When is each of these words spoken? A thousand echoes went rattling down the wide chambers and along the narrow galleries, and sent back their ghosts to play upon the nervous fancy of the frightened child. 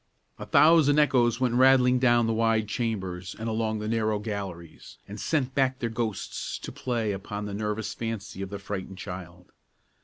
A 0.39 0.47
thousand 0.47 0.97
echoes 0.97 1.39
went 1.39 1.53
rattling 1.53 1.99
down 1.99 2.25
the 2.25 2.33
wide 2.33 2.67
chambers 2.67 3.35
and 3.37 3.47
along 3.47 3.77
the 3.77 3.87
narrow 3.87 4.17
galleries, 4.17 4.97
and 5.07 5.19
sent 5.19 5.53
back 5.53 5.77
their 5.77 5.91
ghosts 5.91 6.57
to 6.57 6.71
play 6.71 7.11
upon 7.11 7.45
the 7.45 7.53
nervous 7.53 7.93
fancy 7.93 8.41
of 8.41 8.49
the 8.49 8.57
frightened 8.57 8.97
child. 8.97 9.51